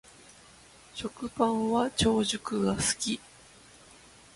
[0.95, 3.21] 食パンは長熟が好き